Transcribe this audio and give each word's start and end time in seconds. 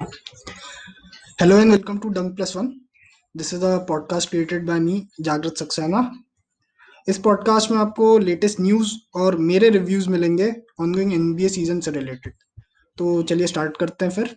Hello 0.00 1.58
and 1.60 1.70
welcome 1.70 1.98
to 2.00 2.10
Dunk 2.10 2.36
Plus 2.36 2.54
One. 2.54 2.82
This 3.34 3.52
is 3.52 3.62
a 3.62 3.84
podcast 3.88 4.30
created 4.30 4.66
by 4.66 4.78
me, 4.78 5.00
जागृत 5.20 5.56
सक्सेना 5.58 6.02
इस 7.08 7.18
podcast 7.18 7.70
में 7.70 7.78
आपको 7.78 8.18
latest 8.18 8.60
news 8.60 8.92
और 9.14 9.36
मेरे 9.48 9.70
रिव्यूज़ 9.70 10.08
मिलेंगे 10.10 10.50
ऑनगोइंग 10.80 11.12
एनबीए 11.12 11.48
सीज़न 11.48 11.80
से 11.80 11.90
रिलेटेड 11.90 12.34
तो 12.98 13.22
चलिए 13.22 13.46
स्टार्ट 13.46 13.76
करते 13.76 14.04
हैं 14.04 14.12
फिर. 14.12 14.34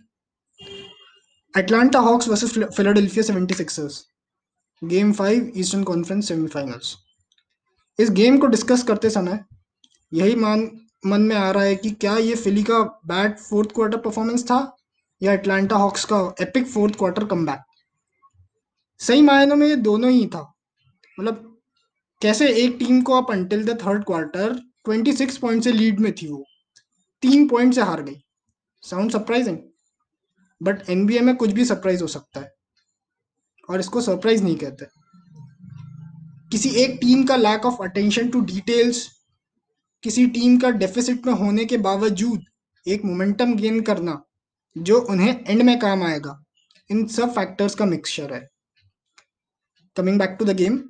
Atlanta 1.54 1.98
Hawks 1.98 2.28
versus 2.28 2.58
Philadelphia 2.76 3.22
seventy 3.22 3.54
sixers 3.54 4.04
game 4.82 5.12
five 5.12 5.52
eastern 5.56 5.84
conference 5.84 6.28
semifinals 6.28 6.96
इस 7.98 8.10
गेम 8.20 8.38
को 8.38 8.46
डिस्कस 8.46 8.82
करते 8.82 9.10
समय 9.10 9.44
यही 10.12 10.34
मान 10.34 10.70
मन 11.06 11.20
में 11.20 11.36
आ 11.36 11.50
रहा 11.50 11.64
है 11.64 11.76
कि 11.76 11.90
क्या 11.90 12.16
ये 12.18 12.34
फिली 12.36 12.62
का 12.62 12.82
बैड 13.06 13.38
फोर्थ 13.38 13.72
क्वार्टर 13.74 13.98
परफॉर्मेंस 13.98 14.44
था? 14.44 14.76
या 15.22 15.32
एटलांटा 15.32 15.76
हॉक्स 15.76 16.04
का 16.04 16.34
एपिक 16.40 16.66
फोर्थ 16.66 16.96
क्वार्टर 16.96 17.24
कम 17.24 17.56
सही 18.98 19.22
मायनों 19.22 19.56
में 19.56 19.66
ये 19.68 19.76
दोनों 19.76 20.10
ही 20.10 20.26
था। 20.26 20.54
मतलब 21.20 21.58
कैसे 22.22 22.52
एक 22.52 22.76
टीम 22.78 23.02
को 23.02 23.14
आप 23.14 23.30
until 23.30 23.64
the 23.64 23.86
third 23.86 24.04
quarter 24.04 24.60
26 24.88 25.36
point 25.36 25.64
से 25.64 25.72
लीड 25.72 26.00
में 26.00 26.12
थी 26.12 26.28
वो, 26.28 26.44
तीन 27.22 27.48
पॉइंट 27.48 27.74
से 27.74 27.82
हार 27.82 28.02
गई। 28.02 28.24
साउंड 28.82 29.12
सरप्राइजिंग 29.12 29.58
बट 30.62 30.90
एनबीए 30.90 31.20
में 31.20 31.36
कुछ 31.36 31.50
भी 31.50 31.64
सरप्राइज़ 31.64 32.02
हो 32.02 32.06
सकता 32.06 32.40
है। 32.40 32.52
और 33.70 33.80
इसको 33.80 34.00
सरप्राइज़ 34.00 34.42
नहीं 34.42 34.56
कहते। 34.56 34.86
किसी 36.50 36.68
एक 36.68 36.98
टीम 37.00 37.24
का 37.24 37.36
lack 37.36 37.66
of 37.66 37.82
attention 37.82 38.28
to 38.28 38.40
details 38.40 39.08
किसी 40.02 40.26
टीम 40.26 40.58
का 40.58 40.70
डेफिसिट 40.70 41.26
में 41.26 41.34
होने 41.34 41.64
के 41.64 41.76
बावजूद 41.78 42.44
एक 42.88 43.04
मोमेंटम 43.04 43.54
गेन 43.54 43.82
करना 43.82 44.22
जो 44.76 45.00
उन्हें 45.02 45.44
एंड 45.44 45.62
में 45.62 45.78
काम 45.78 46.02
आएगा। 46.02 46.38
इन 46.90 47.06
सब 47.08 47.34
फैक्टर्स 47.34 47.74
का 47.74 47.84
मिक्सचर 47.86 48.32
है। 48.34 48.48
Coming 49.96 50.18
back 50.18 50.36
to 50.38 50.44
the 50.44 50.56
game 50.56 50.82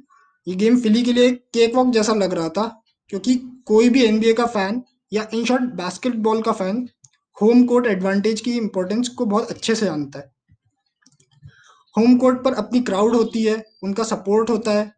ये 0.47 0.55
गेम 0.57 0.81
फिली 0.81 1.03
के 1.03 1.13
लिए 1.13 1.31
केक 1.31 1.75
वॉक 1.75 1.93
जैसा 1.93 2.15
लग 2.15 2.33
रहा 2.35 2.49
था, 2.49 2.67
क्योंकि 3.13 3.35
कोई 3.67 3.89
भी 3.89 4.03
एनबीए 4.05 4.33
का 4.33 4.47
फ़ैन 4.47 4.83
या 5.13 5.27
इन 5.35 5.45
शॉर्ट 5.45 5.63
बास्केटबॉल 5.75 6.43
का 6.43 6.53
फ़ैन 6.53 6.89
होम 7.37 7.65
कोर्ट 7.67 7.87
एडवांटेज 7.87 8.41
की 8.41 8.57
इंपॉर्टेंस 8.57 9.09
को 9.09 9.27
बहुत 9.27 9.51
अच्छे 9.51 9.75
से 9.75 9.87
जानता 9.87 10.19
है। 10.19 10.31
होम 11.97 12.17
कोर्ट 12.17 12.43
पर 12.45 12.55
अपनी 12.55 12.81
क्राउड 12.81 13.15
होती 13.15 13.43
है, 13.45 13.65
उनका 13.83 14.05
सपोर्ट 14.05 14.51
होता 14.51 14.73
है, 14.73 14.93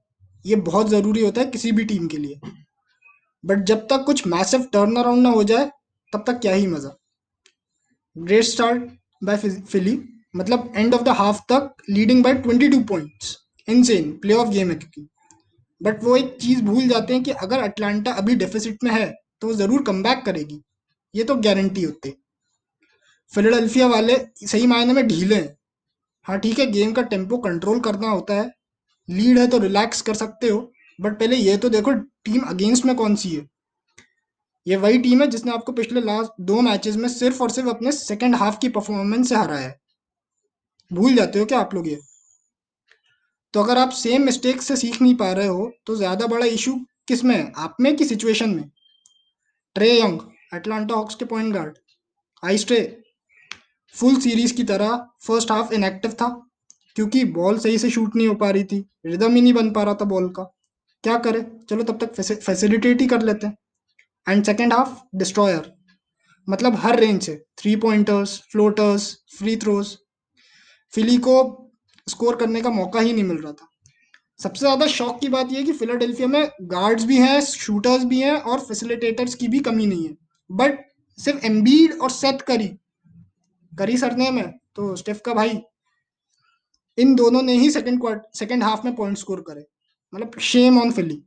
ये 0.45 0.57
बहुत 0.57 0.89
ज़रूरी 0.89 1.25
होता 1.25 1.41
है 1.41 1.47
किसी 1.47 1.73
भी 1.73 1.85
टीम 1.85 2.07
के 2.07 2.17
लिए। 2.17 2.41
बट 3.45 3.65
जब 3.65 3.87
तक 3.87 4.05
कुछ 4.07 4.27
मैसिव 4.27 4.69
टर्न 4.73 4.97
अराउंड 4.97 5.23
ना 5.23 5.31
हो 5.31 5.45
जाए, 5.45 5.71
तब 6.13 6.25
तक 6.27 6.39
क्या 6.39 6.55
ही 6.55 6.67
मज़ा। 6.67 6.97
ग्रेट 8.17 8.45
स्टार्ट 8.45 8.83
बाय 9.23 9.37
फिली 9.37 9.99
मतलब 10.37 10.73
एंड 10.77 10.95
ऑफ़ 10.95 11.03
द 11.03 11.09
हाफ़ 11.19 11.41
तक 11.53 11.83
लीडिंग 11.91 12.23
बाय 12.25 12.35
22 12.43 12.83
पॉइंट्स 12.89 13.37
इनसेन 13.69 14.11
प्ले 14.19 14.35
ऑफ़ 14.35 14.49
गेम 14.49 14.71
है 14.71 14.75
क्योंकि। 14.77 15.07
बट 15.81 16.05
वो 16.05 16.17
एक 16.17 16.37
चीज़ 16.41 16.63
भूल 16.65 16.89
जाते 16.89 17.15
हैं 17.15 17.23
कि 17.23 17.31
अगर 17.31 17.63
अटलांटा 17.63 18.13
अभी 18.13 18.35
डेफिसिट 18.37 18.85
में 18.85 18.91
है 18.93 19.07
तो 19.41 19.47
वो 19.47 19.55
ज़रूर 19.55 19.83
कम 19.83 20.03
करेगी। 20.03 20.61
ये 21.15 21.25
तो 21.25 21.37
गारंटी 21.39 21.83
होती 21.83 22.15
फिलाडेल्फिया 23.33 23.87
वाले 23.87 24.17
सही 24.47 24.67
मायने 24.67 24.93
में 24.93 25.07
ढीले 25.09 25.35
हैं। 25.35 25.57
हाँ 26.27 26.39
ठीक 26.39 26.59
है 26.59 26.67
गेम 26.67 26.93
का 26.93 27.03
टेंपो 27.05 27.39
कंट्रोल 27.39 27.81
करना 27.81 28.09
होता 28.09 28.35
है। 28.35 28.51
लीड 29.09 29.39
है 29.39 29.47
तो 29.47 29.59
रिलैक्स 29.59 30.01
कर 30.03 30.15
सकते 30.15 30.49
हो। 30.49 30.61
बट 30.99 31.19
पहले 31.19 31.37
ये 31.37 31.57
तो 31.57 31.69
देखो 31.69 31.93
टीम 31.93 32.41
अगेंस्ट 32.43 32.85
में 32.85 32.95
कौन 32.97 33.15
सी 33.17 33.31
है? 33.31 33.47
ये 34.67 34.77
वही 34.77 34.99
टीम 34.99 35.23
है 35.23 35.27
जिसने 35.27 35.53
आपको 35.53 35.73
पिछले 35.73 36.01
लास्ट 36.01 36.41
दो 36.43 36.61
मैचेस 36.63 36.97
में 36.97 37.09
सिर्फ़ 37.11 37.43
और 37.43 37.51
सिर्फ़ 37.51 37.69
अपने 37.69 37.93
सेकेंड 37.93 38.35
हाफ़ 38.35 38.59
की 38.59 38.69
परफॉर्मेंस 38.71 39.29
से 39.29 39.35
हराया 39.35 39.61
है। 39.61 39.79
भूल 40.91 41.15
जाते 41.15 41.39
हो 41.39 41.45
क्या 41.45 41.59
आप 41.61 41.75
लोग 41.75 41.89
ये? 41.89 41.99
तो 43.55 43.63
अगर 43.63 43.79
आप 43.79 43.91
सेम 43.93 44.23
मिस्टेक 44.23 44.63
से 44.63 44.77
सीख 44.77 45.01
नहीं 45.03 45.15
पा 45.17 45.33
रहे 45.33 45.47
हो 45.47 45.71
तो 45.87 45.97
ज़्यादा 45.97 46.27
बड़ा 46.27 46.47
इशू 46.47 46.75
किसमें 47.09 47.35
है? 47.37 47.53
आप 47.57 47.77
में 47.81 47.95
कि 47.97 48.05
सिचुएशन 48.05 48.51
में? 48.51 48.65
ट्रे 49.77 49.91
यंग 49.93 50.21
एटलांटा 50.55 50.95
हॉक्स 50.95 51.15
के 51.15 51.25
point 51.25 51.55
guard 51.55 51.79
ice 52.43 52.67
Trae 52.67 52.81
full 53.95 54.17
series 54.21 54.55
की 54.55 54.65
तरह 54.65 54.97
फ़र्स्ट 55.27 55.51
हाफ़ 55.51 55.73
इनएक्टिव 55.75 56.13
था, 56.13 56.29
क्योंकि 56.97 57.25
बॉल 57.27 57.59
सही 57.59 57.79
से 57.79 57.91
शूट 57.91 58.17
नहीं 58.17 58.27
हो 58.29 58.35
पा 58.35 58.51
रही 58.51 58.65
थी। 58.65 58.85
रिदम 59.07 59.35
ही 59.35 59.41
नहीं 59.41 59.53
बन 59.55 59.71
पा 59.73 59.83
रहा 59.83 59.95
था 59.95 60.05
बॉल 60.05 60.29
का। 60.31 60.43
क्या 61.05 61.17
करे? 61.19 61.43
चलो 61.71 61.83
तब 61.83 62.05
तक 62.05 62.41
फैसिलिटेट 62.41 63.01
ही 63.01 63.07
कर 63.07 63.23
लेते 63.23 63.47
हैं। 63.47 63.57
एंड 64.27 64.45
सेकेंड 64.45 64.73
हाफ़ 64.73 64.99
डिस्ट्रॉयर 65.19 65.73
मतलब 66.49 66.75
हर 66.77 66.99
रेंज 67.01 67.23
से 67.23 67.35
three 67.59 67.75
pointers 67.77 68.39
floaters 68.53 69.13
free 69.39 69.57
throws 69.57 69.97
Philly 70.93 71.17
को 71.19 71.37
स्कोर 72.07 72.37
करने 72.37 72.61
का 72.63 72.71
मौका 72.71 73.01
ही 73.01 73.13
नहीं 73.13 73.25
मिल 73.25 73.37
रहा 73.37 73.53
था। 73.53 73.69
सबसे 74.41 74.61
ज़्यादा 74.61 74.87
शौक 74.89 75.21
की 75.21 75.29
बात 75.29 75.53
यह 75.53 75.65
कि 75.65 75.73
फिलाडेल्फिया 75.73 76.29
में 76.29 76.51
गार्ड्स 76.63 77.05
भी 77.05 77.17
हैं 77.17 77.41
शूटर्स 77.41 78.05
भी 78.05 78.21
हैं 78.21 78.35
और 78.35 78.61
फैसिलिटेटर्स 78.61 79.35
की 79.35 79.49
भी 79.49 79.61
कमी 79.61 79.87
नहीं 79.87 80.07
है। 80.09 80.17
बट 80.51 80.79
सिर्फ़ 81.19 81.47
एम्बीड 81.47 81.99
और 81.99 82.11
सेट 82.11 82.43
करी 82.43 82.69
करी 83.73 83.97
सरने 83.99 84.31
में 84.31 84.51
तो 84.77 84.95
स्टेफ 84.97 85.21
का 85.25 85.35
भाई, 85.35 85.61
इन 86.99 87.15
दोनों 87.15 87.43
ने 87.43 87.53
ही 87.53 87.71
सेकंड 87.71 88.01
क्वार्टर 88.01 88.39
सेकंड 88.39 88.63
हाफ़ 88.65 88.85
में 88.85 88.95
पॉइंट 88.97 89.19
स्कोर 89.19 89.41
करे। 89.41 89.67
मतलब 90.13 90.39
शेम 90.43 90.81
ऑन 90.81 90.91
फिली 90.93 91.23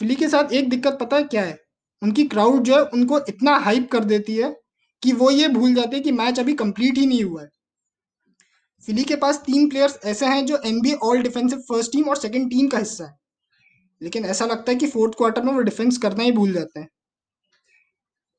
फिली 0.00 0.14
के 0.16 0.28
साथ 0.28 0.52
एक 0.52 0.68
दिक्कत 0.70 0.98
पता 1.00 1.16
है 1.16 1.22
क्या 1.24 1.42
है? 1.44 1.58
उनकी 2.02 2.24
क्राउड 2.24 2.62
जो 2.62 2.74
है 2.74 2.82
उनको 2.84 3.18
इतना 3.28 3.56
हाइप 3.56 3.90
कर 3.92 4.04
देती 4.04 4.36
है 4.36 4.54
कि 5.02 5.12
वो 5.12 5.30
ये 5.30 5.48
भूल 5.48 5.74
जाते 5.74 5.96
हैं 5.96 6.04
कि 6.04 6.12
मैच 6.12 6.40
अभी 6.40 6.54
कंप्लीट 6.54 6.98
ही 6.98 7.06
नहीं 7.06 7.22
हुआ 7.24 7.42
है। 7.42 7.48
फिली 8.82 9.04
के 9.04 9.16
पास 9.16 9.38
तीन 9.38 9.68
प्लेयर्स 9.68 9.98
ऐसे 10.04 10.26
हैं 10.26 10.44
जो 10.46 10.58
NBA 10.66 10.94
all 10.94 11.22
defensive 11.22 11.58
first 11.68 11.92
team 11.92 12.08
और 12.08 12.16
सेकंड 12.16 12.50
टीम 12.50 12.68
का 12.68 12.78
हिस्सा 12.78 13.04
है। 13.04 13.16
लेकिन 14.00 14.24
ऐसा 14.24 14.44
लगता 14.44 14.72
है 14.72 14.78
कि 14.78 14.86
फोर्थ 14.86 15.14
क्वार्टर 15.16 15.42
में 15.42 15.52
वो 15.52 15.60
डिफेंस 15.60 15.98
करना 15.98 16.24
ही 16.24 16.32
भूल 16.32 16.52
जाते 16.52 16.80
हैं। 16.80 16.88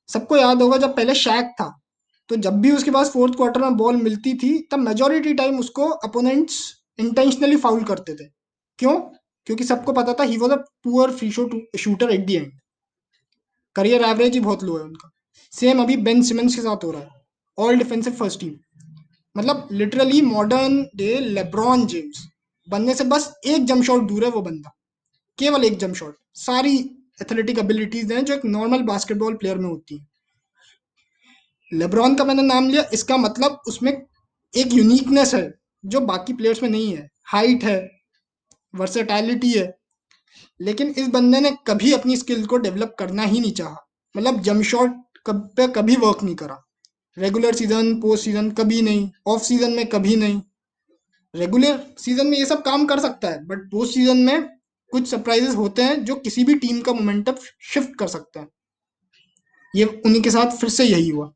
सबको 0.09 0.37
याद 0.37 0.61
होगा 0.61 0.77
जब 0.77 0.95
पहले 0.95 1.15
शैक 1.15 1.53
था 1.61 1.71
तो 2.29 2.35
जब 2.35 2.59
भी 2.61 2.71
उसके 2.71 2.91
पास 2.91 3.09
फोर्थ 3.11 3.35
क्वार्टर 3.35 3.61
में 3.61 3.75
बॉल 3.77 3.95
मिलती 3.95 4.33
थी, 4.33 4.57
तब 4.71 4.79
मेजोरिटी 4.79 5.33
टाइम 5.33 5.59
उसको 5.59 5.87
अपोनेंट्स 5.89 6.57
इंटेंशनली 6.99 7.55
फाउल 7.57 7.83
करते 7.83 8.13
थे। 8.15 8.27
क्यों? 8.79 8.99
क्योंकि 9.47 9.63
सबको 9.63 9.93
पता 9.93 10.13
था 10.13 10.23
he 10.23 10.37
was 10.37 10.51
a 10.51 10.55
poor 10.83 11.11
free 11.11 11.31
shooter 11.31 12.09
at 12.09 12.25
the 12.25 12.35
end 12.35 12.51
career 13.79 14.01
average 14.03 14.33
ही 14.33 14.39
बहुत 14.39 14.63
लो 14.63 14.77
है 14.77 14.83
उनका। 14.83 15.11
सेम 15.53 15.81
अभी 15.81 15.95
बेन 15.97 16.21
सिमेंस 16.21 16.55
के 16.55 16.61
साथ 16.61 16.83
हो 16.83 16.91
रहा 16.91 17.01
है। 17.01 17.21
ऑल 17.57 17.77
डिफेंसिव 17.77 18.13
फ़र्स्ट 18.13 18.39
टीम 18.39 18.55
मतलब 19.35 19.67
literally 19.71 20.21
modern 20.21 20.81
day 20.95 21.19
LeBron 21.19 21.85
James 21.85 22.25
बनने 22.67 22.93
से 22.95 23.03
बस 23.03 23.31
एक 23.45 23.65
जम 23.65 23.81
शॉट 23.83 24.03
दूर 24.03 24.25
है 24.25 24.31
वो 24.31 24.41
बंदा। 24.41 24.75
केवल 25.39 25.63
एक 25.63 25.77
जम 25.77 25.93
शॉट 25.93 26.17
सारी 26.35 26.77
एथलेटिक 27.21 27.59
एबिलिटीज 27.59 28.11
हैं 28.11 28.25
जो 28.25 28.33
एक 28.33 28.45
नॉर्मल 28.45 28.81
बास्केटबॉल 28.83 29.35
प्लेयर 29.35 29.57
में 29.57 29.69
होती 29.69 29.97
है। 29.97 30.07
लेब्रॉन 31.71 32.15
का 32.15 32.25
मैंने 32.25 32.41
नाम 32.43 32.69
लिया, 32.69 32.83
इसका 32.93 33.17
मतलब 33.17 33.61
उसमें 33.67 33.91
एक 33.91 34.73
यूनिकनेस 34.73 35.33
है, 35.33 35.53
जो 35.85 35.99
बाकी 36.01 36.33
प्लेयर्स 36.33 36.63
में 36.63 36.69
नहीं 36.69 36.95
है। 36.95 37.09
हाइट 37.23 37.63
है 37.63 37.79
वर्सेटैलिटी 38.73 39.51
है। 39.51 39.78
लेकिन 40.59 40.87
इस 40.87 41.07
बंदे 41.07 41.39
ने 41.39 41.51
कभी 41.67 41.93
अपनी 41.93 42.17
स्किल 42.17 42.45
को 42.45 42.57
डेवलप 42.57 42.95
करना 42.99 43.23
ही 43.23 43.39
नहीं 43.39 43.51
चाहा। 43.51 43.87
मतलब 44.15 44.41
जम 44.41 44.61
शॉट 44.61 44.91
कब 45.25 45.49
पे 45.57 45.67
कभी 45.67 45.95
वर्क 45.95 46.23
नहीं 46.23 46.35
करा। 46.35 46.63
रेगुलर 47.17 47.55
सीज़न 47.55 47.99
पोस्ट 48.01 48.25
सीज़न 48.25 48.51
कभी 48.51 48.81
नहीं। 48.81 49.09
ऑफ़ 49.27 49.43
सीज़न 49.43 49.71
में 49.71 49.85
कभी 49.85 50.15
नहीं। 50.15 50.41
रेगुलर 51.33 51.79
सीज़न 51.97 52.27
में 52.27 52.37
ये 52.37 52.45
सब 52.45 52.63
काम 52.63 52.85
कर 52.85 52.99
सकता 52.99 53.29
है 53.29 53.45
बट 53.45 53.71
पोस्ट 53.71 53.93
सीज़न 53.93 54.17
में 54.17 54.47
कुछ 54.91 55.07
सरप्राइजेस 55.07 55.55
होते 55.55 55.81
हैं 55.81 56.05
जो 56.05 56.15
किसी 56.15 56.43
भी 56.43 56.55
टीम 56.55 56.81
का 56.81 56.93
मोमेंटम 56.93 57.35
शिफ्ट 57.73 57.95
कर 57.99 58.07
सकते 58.07 58.39
हैं। 58.39 58.47
ये 59.75 59.85
उन्हीं 60.05 60.21
के 60.21 60.31
साथ 60.31 60.57
फिर 60.57 60.69
से 60.69 60.83
यही 60.83 61.09
हुआ। 61.09 61.31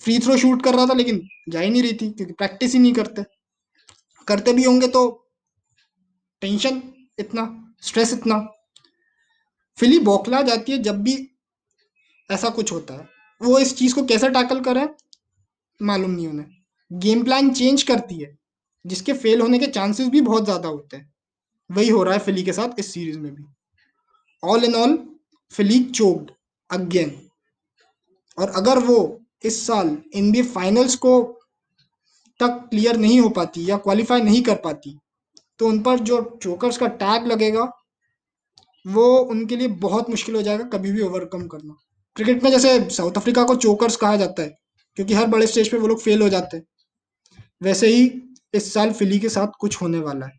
फ्री 0.00 0.18
थ्रो 0.18 0.36
शूट 0.36 0.62
कर 0.62 0.74
रहा 0.74 0.86
था, 0.86 0.94
लेकिन 0.94 1.28
जा 1.48 1.60
ही 1.60 1.70
नहीं 1.70 1.82
रही 1.82 1.92
थी, 1.92 2.10
क्योंकि 2.10 2.32
प्रैक्टिस 2.32 2.72
ही 2.72 2.78
नहीं 2.78 2.92
करते। 2.92 3.24
करते 4.28 4.52
भी 4.52 4.64
होंगे 4.64 4.88
तो 4.88 5.30
टेंशन 6.40 6.82
इतना 7.18 7.63
स्ट्रेस 7.84 8.12
इतना। 8.12 8.38
फिली 9.78 9.98
बौखला 9.98 10.42
जाती 10.42 10.72
है 10.72 10.78
जब 10.78 11.02
भी 11.02 11.16
ऐसा 12.30 12.48
कुछ 12.50 12.72
होता 12.72 12.94
है। 12.94 13.08
वो 13.40 13.58
इस 13.58 13.76
चीज़ 13.76 13.94
को 13.94 14.04
कैसे 14.04 14.28
टैकल 14.28 14.60
करें? 14.60 14.88
मालूम 15.80 16.10
नहीं 16.10 16.28
उन्हें। 16.28 16.46
गेम 16.90 17.24
प्लान 17.24 17.50
चेंज 17.50 17.82
करती 17.82 18.18
है, 18.18 18.36
जिसके 18.84 19.12
फेल 19.12 19.40
होने 19.40 19.58
के 19.58 19.66
चांसेस 19.66 20.08
भी 20.08 20.20
बहुत 20.20 20.44
ज़्यादा 20.44 20.68
होते 20.68 20.96
हैं। 20.96 21.12
वही 21.70 21.88
हो 21.88 22.02
रहा 22.02 22.14
है 22.14 22.20
फिली 22.20 22.42
के 22.42 22.52
साथ 22.52 22.78
इस 22.78 22.92
सीरीज़ 22.92 23.18
में 23.18 23.34
भी। 23.34 23.44
All 24.42 24.64
in 24.64 24.74
all 24.74 24.98
Philly 25.52 25.82
choked 25.84 26.30
again 26.70 27.14
और 28.38 28.50
अगर 28.50 28.78
वो 28.78 28.98
इस 29.44 29.66
साल 29.66 29.88
बी 30.16 30.42
फाइनल्स 30.42 30.94
को 30.96 31.22
तक 32.40 32.66
क्लियर 32.70 32.96
नहीं 32.96 33.20
हो 33.20 33.28
पाती 33.28 33.70
या 33.70 33.76
क्वालिफाई 33.76 34.20
नहीं 34.20 34.42
कर 34.42 34.54
पाती 34.54 34.98
तो 35.60 35.68
उन 35.68 35.80
पर 35.82 35.98
जो 36.00 36.20
चोकर्स 36.42 36.76
का 36.78 36.86
टैग 37.00 37.26
लगेगा, 37.26 37.70
वो 38.84 39.18
उनके 39.18 39.56
लिए 39.56 39.68
बहुत 39.80 40.10
मुश्किल 40.10 40.34
हो 40.34 40.42
जाएगा 40.42 40.64
कभी 40.68 40.92
भी 40.92 41.00
ओवरकम 41.00 41.46
करना। 41.46 41.74
क्रिकेट 42.16 42.42
में 42.44 42.50
जैसे 42.50 42.78
साउथ 42.90 43.16
अफ्रीका 43.16 43.44
को 43.44 43.54
चोकर्स 43.56 43.96
कहा 43.96 44.16
जाता 44.16 44.42
है, 44.42 44.56
क्योंकि 44.96 45.14
हर 45.14 45.26
बड़े 45.26 45.46
स्टेज 45.46 45.70
पे 45.70 45.78
वो 45.78 45.86
लोग 45.86 46.00
फेल 46.02 46.22
हो 46.22 46.28
जाते 46.28 46.56
हैं। 46.56 46.64
वैसे 47.62 47.88
ही 47.88 48.10
इस 48.54 48.72
साल 48.74 48.92
फिली 48.92 49.18
के 49.18 49.28
साथ 49.28 49.52
कुछ 49.60 49.80
होने 49.82 49.98
वाला 49.98 50.26
है। 50.26 50.38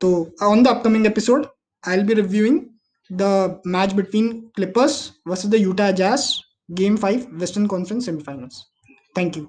तो 0.00 0.36
on 0.42 0.62
the 0.62 0.68
upcoming 0.68 1.06
episode 1.06 1.46
I 1.84 1.96
will 1.96 2.06
be 2.06 2.14
reviewing 2.14 2.60
the 3.10 3.60
match 3.66 3.92
between 3.92 4.30
Clippers 4.56 4.96
versus 5.28 5.50
the 5.50 5.54
Utah 5.54 5.90
Jazz 5.92 6.32
game 6.70 6.96
five 6.96 7.26
western 7.32 7.66
conference 7.66 8.04
semifinals 8.06 8.62
thank 9.18 9.36
you 9.36 9.46